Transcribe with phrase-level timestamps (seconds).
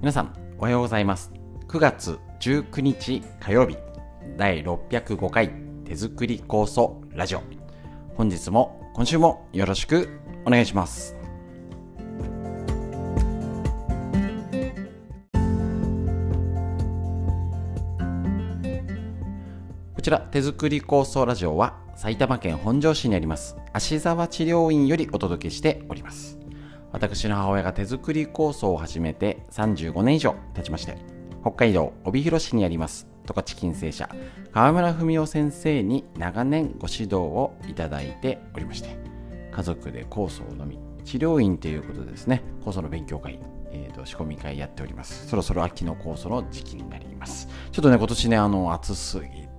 [0.00, 1.30] 皆さんおはようございます。
[1.68, 3.76] 9月19日火曜日
[4.38, 5.50] 第605回
[5.84, 7.42] 手作り酵素ラジオ。
[8.14, 10.08] 本日も今週もよろしく
[10.46, 11.14] お願いします。
[19.94, 26.39] こちら手作り酵素ラジオは埼玉県本庄市にあります芦沢治療院よりお届けしております。
[26.92, 30.98] 私の母親が手作り酵素を始めて35年以上経ちまして
[31.42, 34.08] 北海道帯広市にあります十勝金星社
[34.52, 38.98] 川村文夫先生に長年ご指導をいただいておりまして
[39.52, 43.38] 家族で酵素を飲み治療院ということでですね酵素の勉強会
[43.72, 45.28] えーと、仕込み会やっております。
[45.28, 47.48] そろそろ秋の酵素の時期になります。
[47.70, 49.49] ちょっとね、今年ね、あの、暑すぎて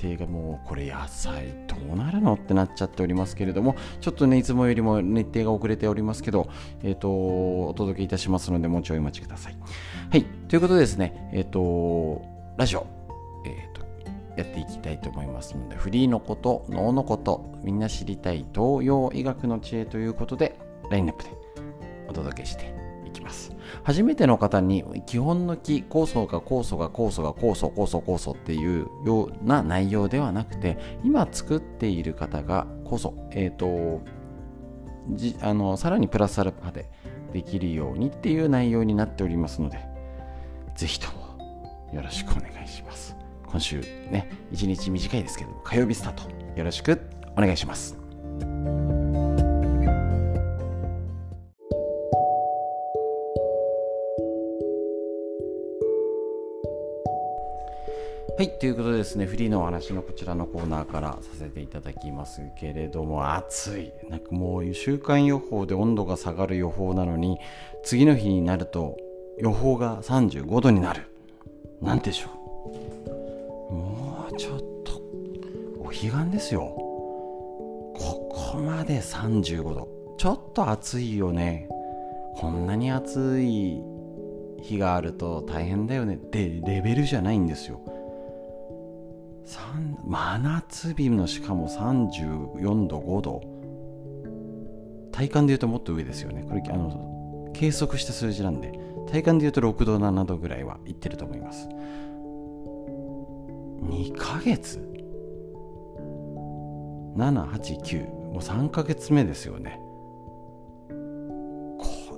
[0.00, 6.48] 程がもうこれ野菜どうなるのってなっちゃっておりますけれどもちょっとねいつもよりも日程が遅れておりますけど
[6.82, 9.56] えっ、ー、とお届けいたしますのでもうちょいお待ちください。
[10.10, 10.24] はい。
[10.48, 12.22] ということでですねえっ、ー、と
[12.56, 12.86] ラジオ
[13.44, 13.86] えっ、ー、と
[14.36, 20.58] やっていきたいと思いますのでフリーのこと脳のことみんな知りたい東洋医学の知恵ということで
[20.90, 21.30] ラインナップで
[22.08, 22.85] お届けして
[23.20, 23.52] ます。
[23.82, 34.02] 初めての方に基本の木酵素が酵素が酵素が酵素酵素酵素っていうような内容ではなくて今作っている方が酵素えっ、ー、と
[35.10, 36.90] じあのさらにプラスアルファで
[37.32, 39.78] できるようにっていう内容になっておりますので
[40.74, 43.16] ぜひともよろしくお願いします。
[43.46, 47.00] 今週ね一日短いですけど火曜日スタートよろしく
[47.36, 47.96] お願いします。
[58.38, 63.92] はい、ということでですね、フリーのお話のこちらのコーナーからさせていただきますけれども、暑い。
[64.10, 67.38] なんかもう週間予報で温度が下がる予報なのに、
[67.82, 68.98] 次の日になると
[69.38, 71.06] 予報が35度になる。
[71.80, 72.28] なんでしょ
[73.70, 73.72] う。
[73.72, 75.00] もうちょっと、
[75.80, 76.60] お彼岸ですよ。
[76.60, 79.88] ここまで35度。
[80.18, 81.70] ちょっと暑いよね。
[82.36, 83.80] こんなに暑い
[84.60, 87.80] 日があると大変だよねってレベルじゃないんですよ。
[90.06, 93.42] 真夏日のしかも34度5度。
[95.10, 96.44] 体感で言うともっと上ですよね。
[96.48, 98.78] これあの計測した数字なんで。
[99.10, 101.68] 体感で言うと6度7度ぐらいはいってると思います。
[103.82, 104.78] 2ヶ月
[107.16, 109.80] ？789もう3ヶ月目ですよね。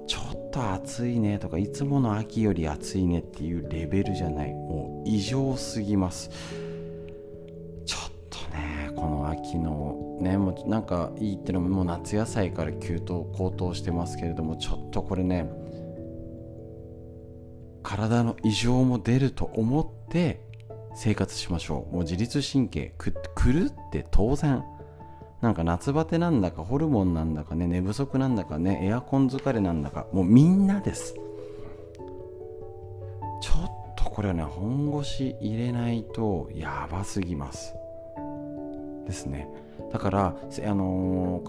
[0.07, 4.53] ちょっと暑いねとかいつもの秋より暑いねっていうレベルじゃない。
[4.53, 6.31] もう異常すぎます。
[9.51, 9.61] 昨日
[10.23, 15.51] ねもうなんかいいってのももう夏野菜から急騰高騰してますけれどもちょっとこれね
[17.83, 20.43] 体の異常も出ると思って
[20.95, 21.95] 生活しましょう。
[21.95, 23.19] もう自律神経く狂
[23.69, 24.65] って当然。
[25.41, 31.15] なんか夏バテなんだかホルモンなんだかね寝不足なんだかねエアコン疲れなんだかもうみんなです。
[33.41, 37.73] ちょっとこれはね本腰入れないとやばすぎます。
[39.09, 39.49] ですね。
[39.93, 41.41] だからあの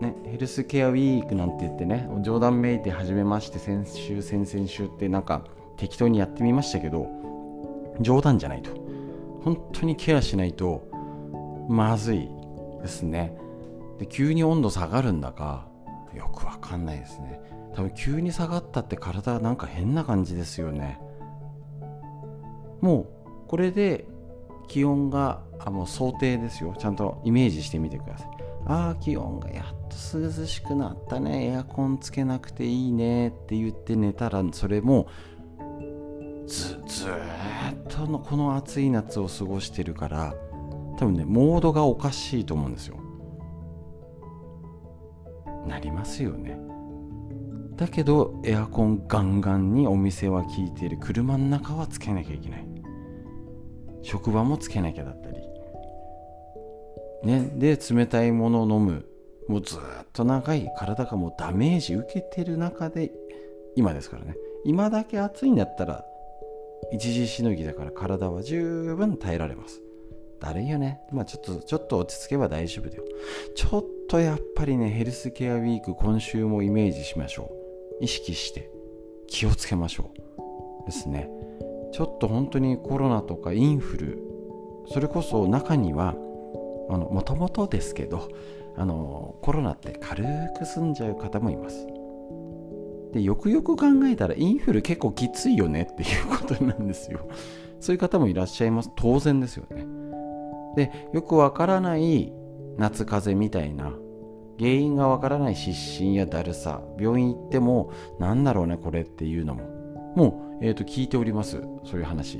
[0.00, 5.44] ー、ね、ヘルスケアウィークなんて言ってね冗談めいて始めまして先週先々週ってなんか
[5.76, 7.08] 適当にやってみましたけど
[8.00, 8.70] 冗談じゃないと。
[9.42, 10.88] 本当にケアしないと
[11.68, 12.28] まずい
[12.82, 13.38] ですね。
[13.98, 15.68] で急に温度下がるんだか
[16.12, 17.40] よくわかんないですね。
[17.74, 20.98] 多分急に下がったって体なんか変な感じですよね。
[22.80, 23.06] もう
[23.46, 24.06] これで
[24.68, 26.74] 気温があもう想定ですよ。
[26.78, 28.28] ちゃんとイメージしてみてください。
[28.66, 31.46] ああ気温がやっと涼しくなったね。
[31.46, 33.28] エアコンつけなくていいね。
[33.28, 35.08] って言って寝たらそれも
[36.46, 37.10] ずずっ
[37.88, 40.34] とのこの暑い夏を過ごしてるから
[40.98, 42.96] 多分ねモードがおかしいと思うんですよ。
[45.66, 46.58] なりますよね。
[47.76, 50.98] だけどエアコンガンガンにお店は効いている。
[50.98, 52.75] 車の中はつけなきゃいけない。
[54.06, 55.36] 職場もつけなきゃだったり。
[57.24, 59.04] ねで冷たいものを飲む。
[59.48, 59.78] もうずっ
[60.12, 63.12] と長い体がもうダメージ受けてる中で
[63.76, 64.36] 今ですからね。
[64.64, 66.04] 今だけ暑いんだったら
[66.92, 69.82] 一時しのぎだから体は十分耐えられます。
[70.40, 71.00] だるいよね。
[71.12, 73.04] まあちょっとちょっと落ち着けば大丈夫だよ。
[73.54, 77.50] ちょっとやっぱりねヘルスケアウィーク今週もイメージしましょ
[78.00, 78.04] う。
[78.04, 78.70] 意識して
[79.26, 80.10] 気をつけましょ
[80.82, 80.86] う。
[80.86, 81.28] ですね。
[81.96, 84.18] ちょっと本当にコロナとかインフル
[84.92, 88.28] それこそ中にはもともとですけど
[88.76, 90.22] あのコロナって軽
[90.58, 91.86] く済んじゃう方もいます。
[93.14, 97.30] でよくよく考えたらインフル結構きついよねっていうことなんですよ。
[97.80, 98.90] そういう方もいらっしゃいます。
[98.94, 99.86] 当然ですよね。
[100.76, 102.30] でよくわからない
[102.76, 103.94] 夏風邪みたいな
[104.58, 107.90] 原因がわからない失神やだるさ病院行っても
[108.20, 109.76] なんだろうねこれっていうのも
[110.14, 111.62] もう、えー、と聞いております。
[111.84, 112.38] そういう話。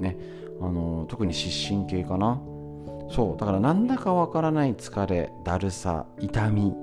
[0.00, 0.16] ね。
[0.60, 2.40] あの特に湿疹系かな。
[3.10, 3.40] そう。
[3.40, 6.74] だからなんだかわからない疲れだるさ痛み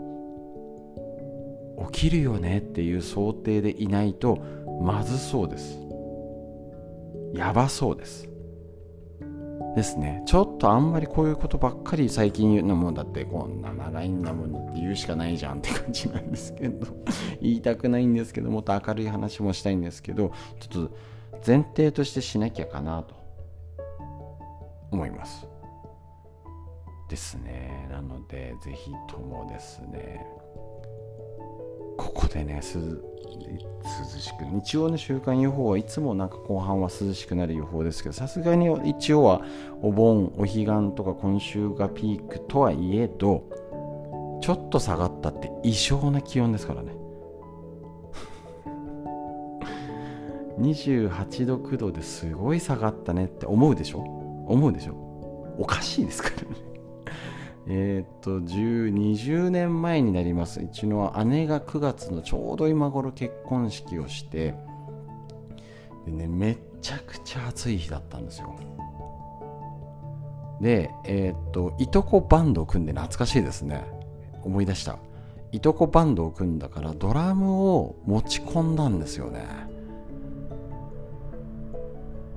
[1.91, 4.37] 起きるよねっていう想定でいないと
[4.81, 5.79] まずそうです。
[7.33, 8.29] やばそうです。
[9.75, 10.23] ですね。
[10.25, 16.87] ちょっとあんまりこういうことばっかり最近言うのもだってこんな長いんだもんって言うしかないじゃんって感じなんですけど
[17.41, 20.97] 言いたくないんですけどもっと明るい話もしたいんですけどちょっと
[21.45, 23.15] 前提としてしなきゃかなと
[24.91, 25.47] 思います。
[27.09, 27.87] ですね。
[27.89, 30.25] なのでぜひともですね
[31.97, 32.61] ここでね
[33.87, 39.41] 涼しく日曜の週間予報はいつもなんか後半は涼しくなる予報ですけどさすがに一応は
[39.81, 43.43] お盆お彼岸とか今週がピークとはいえど
[44.41, 46.95] ちょっと下がったって異常な気温ですからね。
[50.59, 53.99] 28度9度ですごい下がったねって思うでしょ？
[54.47, 54.93] 思うでしょ？
[55.57, 56.66] おかしいですからね。
[57.69, 60.61] えっと10、20年前になります。
[60.61, 64.55] うちの姉が9月のちょうど今頃結婚式をして
[66.05, 68.55] でねめちゃくちゃ暑い日だったんですよ。
[70.61, 73.83] でえっといとこバンドを組んで懐かしいですね。
[74.43, 74.97] 思い出した。
[75.51, 79.45] いとこバンドを組んだからドラムを持ち込んだんですよね。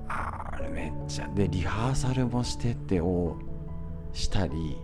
[0.09, 3.37] あれめっちゃでリハーサルもしててを
[4.13, 4.77] したり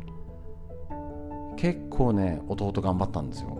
[1.66, 3.58] 結構ね弟頑張ったんですよ。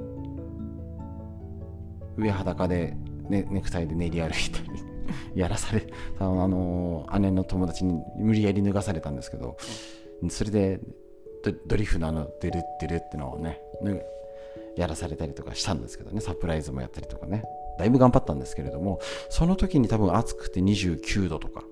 [2.17, 2.97] 上裸で、
[3.29, 4.69] ね、ネクタイで練り歩いたり
[5.35, 5.85] やらされ
[6.21, 9.57] あの姉の友達に無理やり脱がされたんですけど
[10.29, 10.81] それで
[11.67, 13.61] ドリフのあの「デルッデル」ってのをね
[14.77, 17.43] やらされたりとかしたんですけどねサプライズもやったりとかね。
[17.77, 21.65] だいぶ頑張ったんですけれどもその時に多分暑くて29度とか。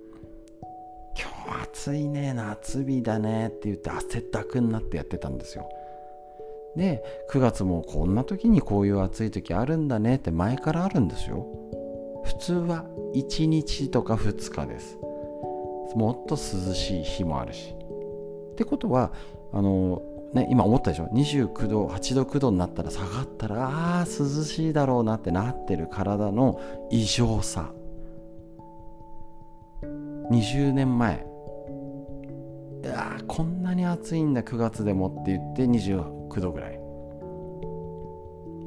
[1.16, 5.68] 今日暑いね夏日だねって言って汗だくになってやってたんですよ。
[6.76, 11.46] で9月もこんな時にこういう暑い時あるんだねって前からあるんですよ。
[12.24, 12.84] 普通は
[13.14, 14.98] 1日とか2日です。
[15.94, 17.74] もっと涼しい日もあるし。
[18.52, 19.12] ってことは
[19.52, 26.60] あのね今思ったでしょ？29度8度9度になったら下がったらああ涼しいだろうなってなってる体の
[26.90, 27.72] 異常さ。
[30.30, 31.26] 20年前。
[32.82, 35.66] いやこんなに暑いんだ9月でもって言って
[36.34, 36.78] 29度ぐらい。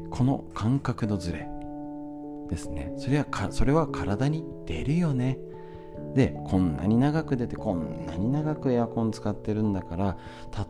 [0.10, 1.48] この感覚のズレ
[2.50, 2.94] ですね。
[2.98, 5.38] それはかそれは体に出るよね。
[6.14, 10.18] でこんなに長く出てこんなに長くエアコン使ってるんだから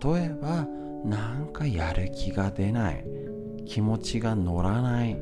[0.02, 0.66] 例えば
[1.04, 3.06] なんかやる気が出ない。
[3.66, 5.16] 気持ちが乗らない。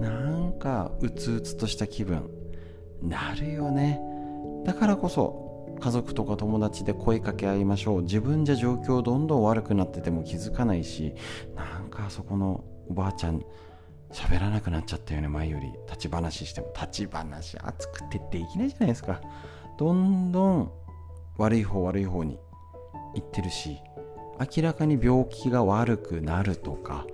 [0.00, 2.28] なんかうつうつとした気分。
[3.02, 4.00] なるよね。
[4.64, 5.43] だからこそ
[5.80, 8.02] 家族とか友達で声かけ合いましょう。
[8.02, 11.14] 自分じゃ状況どんどん悪くなってても気づかないし
[11.54, 13.42] なんかあそこのおばあちゃん
[14.12, 15.72] 喋らなくなっちゃったよね前より。
[15.86, 16.72] 立ち話しても。
[16.74, 19.20] 立ち話熱くてできないじゃないですか。
[19.78, 20.70] どんどん
[21.36, 22.38] 悪い方悪い方に
[23.14, 23.78] 行ってるし
[24.56, 27.06] 明らかに病気が悪くなるとか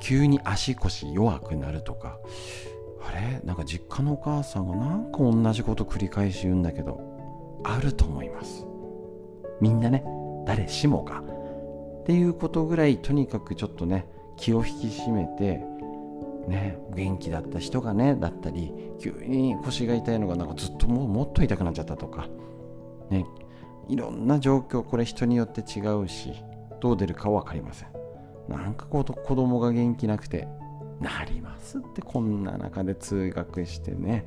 [0.00, 2.18] 急に足腰弱くなるとか。
[3.08, 3.40] あれ？
[3.44, 7.05] なんか実家のお母さんがなんか同じこと繰り返し言うんだけど。
[7.66, 8.66] あると思います。
[9.60, 10.04] みんなね
[10.46, 11.20] 誰しもが。
[11.20, 14.06] っていうことぐらいとにかくちょっとね
[14.36, 15.60] 気を引き締めて
[16.46, 22.28] ね元気だった人がねだったり急に腰が痛いのがなんかずっともうもっと痛くなっちゃったとか
[23.10, 23.26] ね
[23.88, 26.32] いろんな状況これ人によって違うし
[26.80, 27.88] どう出るか分かりません。
[28.48, 30.46] なんかこう子供が元気なくて
[31.00, 34.24] なりますってこんな中で通学してね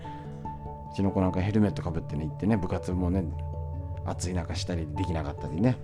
[0.91, 3.23] うちの子なんかヘルメットかぶってね行ってね部活もね
[4.05, 5.77] 暑い中したりできなかったりね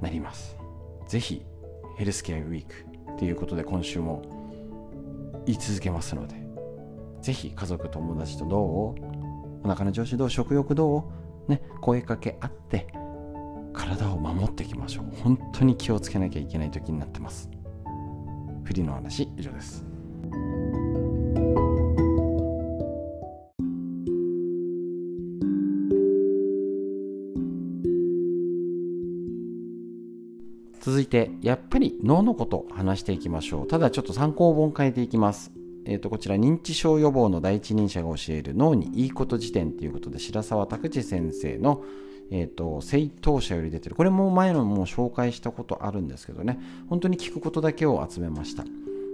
[0.00, 0.56] なります。
[1.08, 1.44] ぜひ
[1.96, 2.74] ヘルスケアウィーク
[3.12, 4.22] っていうことで今週も
[5.46, 6.34] 言い続けますので
[7.22, 8.62] ぜひ家族友達とどう？
[9.64, 10.30] お腹の調子どう？
[10.30, 11.10] 食欲ど
[11.48, 11.50] う？
[11.50, 12.86] ね声かけ合って
[13.72, 15.06] 体を守っていきましょう。
[15.22, 17.50] 本当に気をつけなきゃいけない時になってます。
[18.64, 19.84] フリの話以上です。
[31.06, 33.66] いてやっぱり脳のこと話していきましょう。
[33.66, 35.52] ただちょっと参考本変えていきます。
[35.86, 41.82] えー、とこちら認知症予防の第一人者が教える脳にいいこと辞典ということで白澤拓司先生の
[42.28, 43.94] えーと、正当者より出てる。
[43.94, 46.58] これも前のも紹介したことあるんですけどね。
[46.88, 48.64] 本当に聞くことだけを集めました。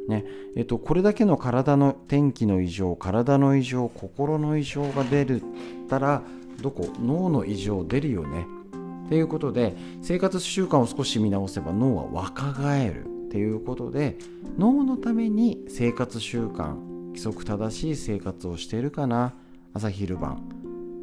[0.08, 0.24] ね。
[0.56, 5.44] えーと、これだけの体の天気の異常体の異常心の異常が出るっ
[5.90, 6.22] たら
[6.62, 6.88] どこ？
[7.04, 8.46] 脳の異常出るよね。
[9.08, 14.18] ということで生活習慣を少し見直せば脳は若返るということで
[14.58, 16.74] 脳のために生活習慣
[17.08, 19.34] 規則正しい生活をしているかな
[19.74, 20.42] 朝昼晩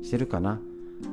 [0.04, 0.60] してるかな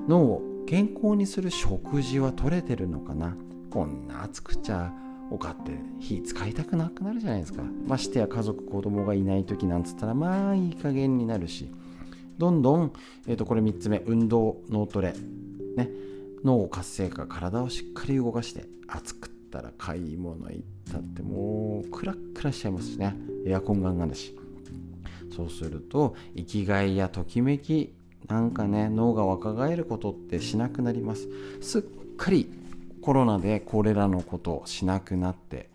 [0.09, 3.37] 脳を健康にする食事は取れてるのかな
[3.71, 4.93] こんな暑くちゃ
[5.31, 7.63] おかって火使いたくなくなるじゃないですか。
[7.87, 11.71] ましてや家族子供がいない時なんつったらまあいい加減になるし。
[12.39, 12.93] どんどん、
[13.27, 15.15] えー、とこれ3つ目運動脳トレ。
[15.77, 15.91] ね。
[16.47, 23.17] 脳活性化体をしっかり動かして暑くったら買い物行ったってもうクラックラしちゃいますしね。
[23.45, 24.33] エアコンガンガンだし。
[25.35, 27.95] そうすると生きがいやときめき
[28.29, 31.29] なんかね脳が若返ることってしなくなります。
[31.61, 31.83] すっ
[32.17, 32.49] かり
[33.03, 35.69] コロナでこれらのことをしなくなって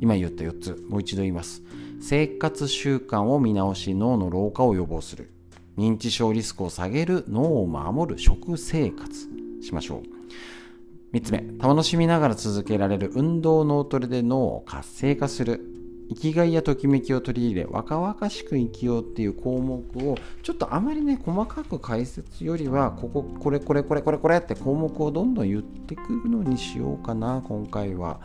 [0.00, 1.62] 今言った4つもう一度言います。
[2.00, 5.30] 生活習慣を見直し脳の老化を予防する。
[5.76, 7.26] 認知症リスクを下げる。
[7.28, 9.45] 脳を守る食生活。
[9.66, 11.16] しましょう。
[11.16, 11.44] 3つ目。
[11.58, 15.76] 楽しみながら続けられる運動脳トレで脳を活性化する。
[16.08, 28.20] 生きがいやときめきを取り入れ若々しく生きようっていう項目をちょっとあまりね細かく解説よりはこここれこれこれこれこれって項目をどんどん言っていくのにしようかな今回は。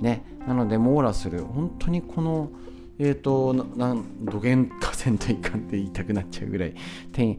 [0.00, 0.24] ね。
[0.46, 1.42] なので網羅する。
[1.42, 2.50] 本当にこの
[2.98, 6.74] えっ、ー、となん土源河川といかんって言いたくなっちゃうぐらい
[7.12, 7.38] 天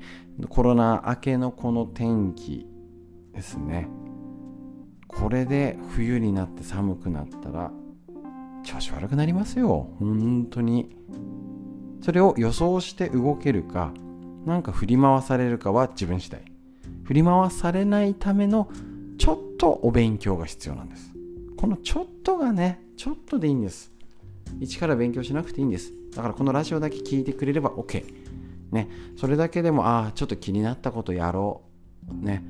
[0.49, 2.65] コロナ明けのこの天気
[3.37, 3.87] ですね。
[5.07, 7.71] これで冬になって寒くなったら
[8.63, 9.87] 調子悪くなりますよ。
[9.99, 10.97] 本当に。
[12.01, 13.91] それを予想して動けるか
[14.45, 16.41] なんか振り回されるかは自分次第。
[17.03, 18.69] 振り回されないための
[19.17, 21.13] ちょっとお勉強が必要なんです。
[21.57, 23.91] このちょっとがねちょっとでいいんです。
[24.59, 25.93] 一から勉強しなくていいんです。
[26.15, 28.03] だからこのラジオだけ聞いてくれれば OK
[28.71, 28.89] ね。
[29.15, 31.61] それだけでもああちょっと気になったことやろ
[32.09, 32.25] う。
[32.25, 32.43] ね。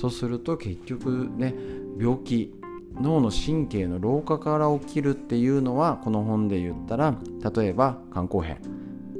[0.00, 1.54] そうすると結局ね
[1.98, 2.54] 病気
[2.94, 7.18] 脳の神経の老化から起きるっていうのはこの本で言ったら
[7.54, 8.58] 例えば肝硬変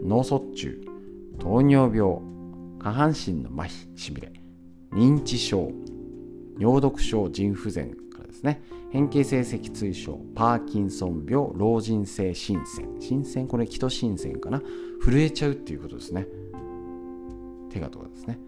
[0.03, 0.81] 脳卒中
[1.39, 2.21] 糖尿病
[2.79, 4.33] 下半身の麻痺しびれ
[4.93, 5.71] 認知症
[6.59, 14.63] 尿毒症腎不全からですね変形性脊椎症パーキンソン病老人性心線心線これ気と心線かな
[15.05, 16.27] 震えちゃうっていうことですね。
[17.71, 18.39] 手がとかですね。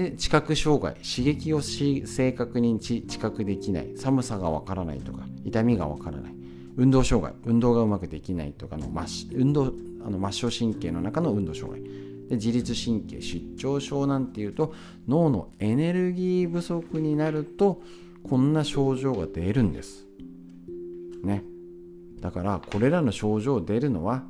[0.00, 3.92] で知覚障害刺激をし正確に知覚できない。
[3.96, 6.34] 寒さがわからないとか痛みがわからない。
[6.76, 8.90] 運動障害運動がうまくできないとかの
[9.34, 11.82] 運動あの末梢神経の中の運動障害。
[12.30, 14.72] で自律神経失調症なんていうと
[15.06, 17.82] 脳のエネルギー不足になると
[18.22, 20.06] こんな症状が出るんです。
[21.22, 21.44] ね。
[22.20, 24.22] だからこれらの症状出るのは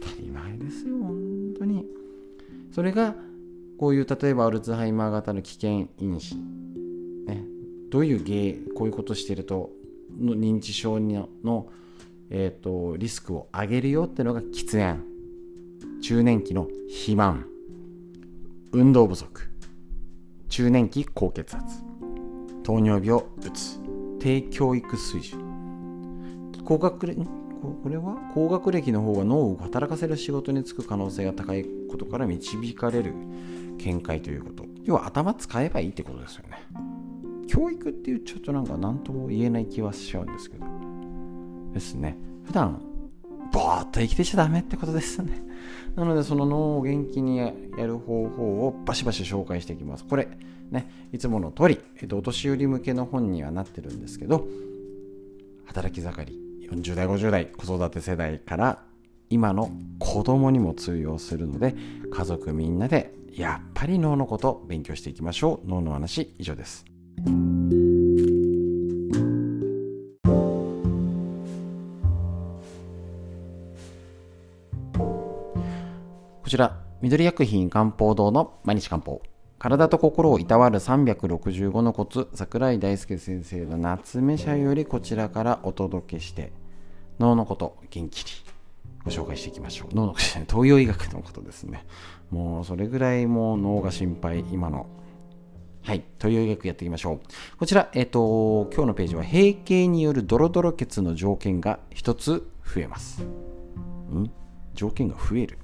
[0.00, 1.84] 当たり前ですよ本当に。
[2.70, 3.16] それが
[3.82, 7.44] こういう例えばアルツハイマー型の危険因子、ね、
[7.90, 9.70] どういう原こういうことしてると
[10.20, 11.66] の認知症のの、
[12.30, 15.02] えーと、リスクを上げるよってのが喫煙。
[16.00, 17.44] 中年期の肥満。
[18.70, 19.48] 運動不足。
[20.48, 21.82] 中年期高血圧。
[22.62, 23.80] 糖尿病うつ。
[24.20, 26.52] 低教育水準。
[26.64, 28.30] 高学歴これは？
[28.32, 33.12] 高学歴の方が脳を働かせる仕事に就く可能性が高いことから導かれる。
[33.84, 34.64] 見解ということ。
[34.84, 36.58] 要は頭使えばいいってことですよね。
[37.48, 40.66] 教育っていうちょっとなんか何とも言えない気はしちゃうんですけど。
[41.74, 42.16] ですね。
[42.44, 42.80] 普段
[43.52, 45.42] ぼーっと生きてちゃダメってことですね。
[45.96, 50.04] なのでその脳を元気にやる方法をバシバシ紹介していきます。
[50.04, 50.28] これ
[50.70, 54.46] ねいつもの通り、えっと、お年寄り向けの本にはなってるんですけど。
[55.72, 58.82] 働き盛り40代50代子育て世代から
[59.32, 61.74] 今の子供にも通用するので
[62.12, 65.66] 家族みんなでやっぱり脳のこと勉強していきましょう。
[65.66, 66.84] 脳の話以上です。
[76.42, 79.22] こちら緑薬品漢方堂の毎日漢方。
[79.58, 86.52] 体と心をいたわる365のコツ桜井大輔先生の夏目社よりこちらからお届けして
[87.18, 88.51] 脳のこと元気に
[89.04, 89.94] ご紹介していきましょう。
[89.94, 91.84] 脳の東洋医学のことですね。
[92.30, 94.86] もうそれぐらいもう脳が心配、今の
[95.84, 96.04] はい。
[96.18, 97.20] という役やっていきましょう。
[97.58, 103.22] こちら、えっ、ー、と、今日のページは、閉経によるドロドロ血の条件が1つ増えます。
[103.24, 104.30] ん？
[104.74, 105.58] 条件が増える。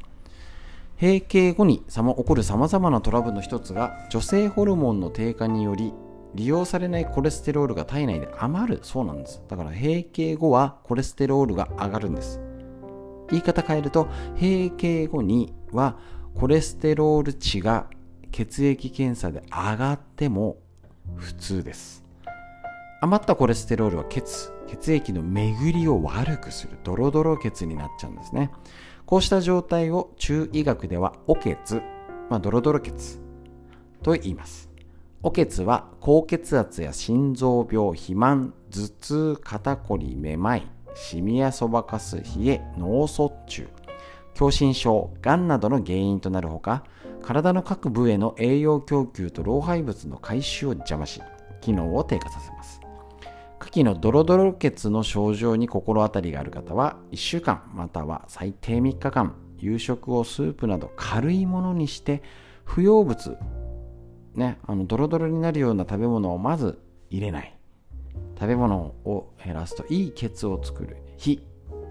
[1.01, 5.93] 閉経後に起こるさまざまなトラブルの一つが、女性ホルモンの低下により、
[6.35, 12.39] 利用されないコレステロールが体内で余るそうなんですだから閉経後はコレステロールが上がるんです
[13.31, 14.09] 言い方変えると
[14.41, 15.97] 閉経後には
[16.35, 17.87] コレステロール値が
[18.31, 20.59] 血液検査で上がっても
[21.17, 22.05] 普通です。
[23.01, 28.51] 余ったコレステロールは血血液の巡りを悪くするドロドロ血になっちゃうんですね。
[29.07, 31.77] こうした状態を中医学ではお血、
[32.29, 33.19] まあ、ドロドロ血
[34.03, 34.69] と言います。
[35.23, 40.67] おけつは高血圧や心臓病、肥満、頭痛、肩こり、めまい、
[41.01, 43.69] シミやそばかす、冷え、脳卒中、
[44.35, 46.83] 狭心症、がんなどの原因となるほか、
[47.23, 51.23] 体の各部への栄養供給と老廃物の回収を邪魔し、
[51.61, 52.81] 機能を低下させます。
[53.61, 62.23] 下記のドロドロ血の症状に心当たりがある方は、1週間または最低3日間、夕食をスープなど軽いものにして、
[62.65, 63.39] 不要物、
[64.35, 67.58] ね、あのドロドロになるような食べ物をまず入れない。
[68.39, 70.99] 食べ物を減らすといい血を作る。
[71.17, 71.43] 非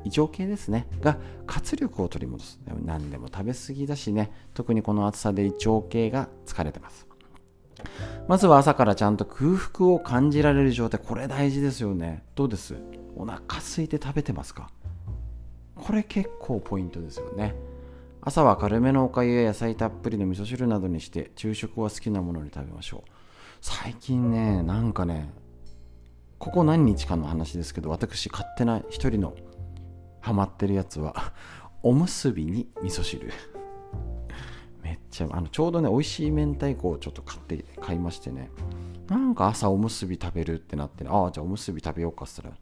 [0.03, 0.87] 異常系ですね。
[1.01, 2.59] が活力を取り戻す。
[2.85, 7.05] 何でも食べ過ぎだしね、特にこの暑さで胃腸系が疲れてます。
[8.27, 11.01] まずは朝からちゃんと空腹を感じられる状態。
[11.03, 12.23] これ大事ですよね。
[12.35, 12.75] どうです？
[13.15, 14.69] お腹空いて食べてますか？
[15.75, 17.55] これ結構ポイントですよね。
[18.21, 23.09] 朝は軽めのおかゆや野菜たっぷりの味噌汁などにして昼食は好きなものに食べましょう
[23.61, 25.31] 最近ねなんかね
[26.39, 29.33] ここ何日かの話ですけど私勝手な一人の
[30.19, 31.33] ハマってるやつは
[31.83, 33.31] おむすびに味噌汁。
[34.83, 38.49] めっちゃあのちょうどね美味しい明太子をちょっと買って買いましてね。
[39.07, 42.57] なんか朝おむすび食べるってなって、ね、ああじゃあおむすび食べようかっつったら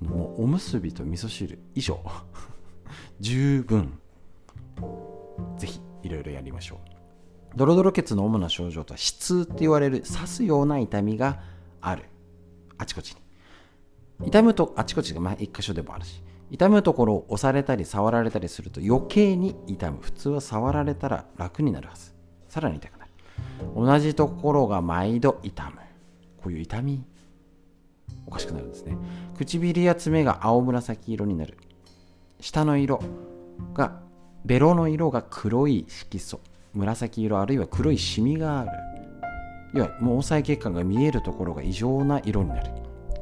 [0.00, 2.00] もうおむすびと味噌汁以上。
[3.20, 3.98] 十分。
[5.56, 6.78] ぜひいろいろやりましょう。
[7.56, 11.40] ドロドロ血の主な症状とは刺痛って言われる刺すような痛みが
[11.80, 12.04] ある。
[12.78, 13.14] あちこち
[14.20, 14.28] に。
[14.28, 16.22] 痛むとあちこちがまあ一箇所でもあるし。
[16.50, 19.98] 痛むところを押されたり触られたりすると余計に痛む。
[20.00, 22.14] 普通は触られたら楽になるはず。
[22.48, 23.10] さらに痛くなる。
[23.74, 25.72] 同じところが毎度痛む。
[26.42, 27.04] こういう痛み
[28.26, 28.96] おかしくなるんですね。
[29.36, 31.56] 唇や爪が青紫色になる。
[32.40, 33.00] 舌の色
[33.74, 34.00] が
[34.44, 36.40] ベロの色が黒い色素。
[36.72, 38.70] 紫色あるいは黒いシミがある。
[39.74, 42.70] いや毛細血管が見えるところが異常な色になる。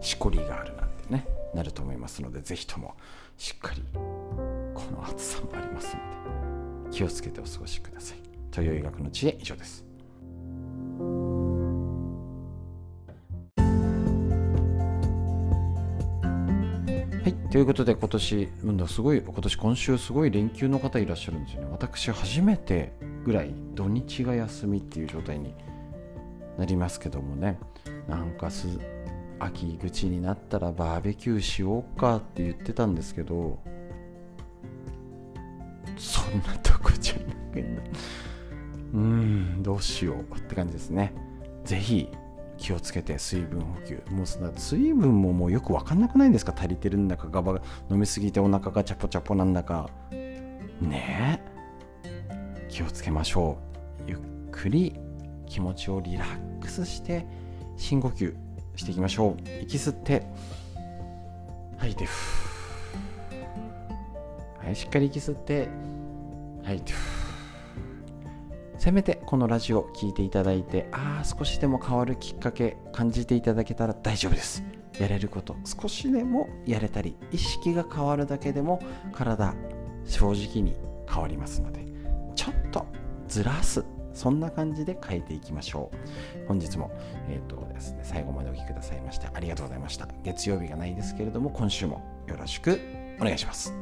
[0.01, 2.95] しこりがあるなんてねなると思いますのでぜひとも
[3.39, 8.19] しっかりこの暑さもありますので気をつけてお過ごしください。
[8.53, 9.85] 東洋医学の知恵以上です。
[17.25, 18.49] はい、ということで今年、
[18.87, 21.69] すごい、今年今週すごい連休の方いらっしゃるんですよね。
[21.73, 22.93] 私初めて
[23.25, 25.55] ぐらい土日が休みっていう状態に
[26.59, 27.59] なりますけどもね、
[28.09, 28.69] なんかす
[29.41, 33.59] 秋口になったらバーベキューしようかって言ってたんですけど、
[35.97, 37.21] そんなとこじゃな
[37.53, 37.83] くな。
[38.95, 41.13] うん、どうしようって感じですね。
[41.65, 42.09] ぜひ
[42.57, 44.03] 気をつけて水分補給。
[44.11, 46.55] もう水分ももうよく分かんなくないですか？
[46.57, 49.91] 足りてるんだかガバ飲みすぎてお腹がチャポチャポなんだか。
[50.81, 51.41] ね
[52.05, 52.67] え。
[52.69, 53.59] 気をつけましょ
[54.07, 54.11] う。
[54.11, 54.19] ゆっ
[54.51, 54.95] くり
[55.47, 57.27] 気持ちをリラックスして
[57.77, 58.35] 深呼吸
[58.77, 59.37] していきましょう。
[59.63, 60.27] 息吸って。
[61.79, 62.07] 吐いて
[64.65, 65.69] はいしっかり息吸って。
[66.63, 66.93] 吐いて
[68.79, 74.63] せめてこのラジオ聴いていただいてああ少しでも変わるきっかけ感じていただけたら大丈夫です。
[74.99, 75.57] やれること。
[75.65, 78.81] 少しでもやれたり意識が変わるだけでも
[79.13, 79.55] 体
[80.05, 80.75] 正直に
[81.09, 81.85] 変わりますので
[82.35, 82.87] ちょっと
[83.29, 86.47] ずらすそんな感じで変えていきましょう。
[86.49, 86.91] 本日も、
[87.29, 90.09] えーとですね、最後までお聴きくださいましてありがとうございました。
[90.23, 92.81] 月曜日がないですけれども今週もよろしく
[93.21, 93.75] お願いします。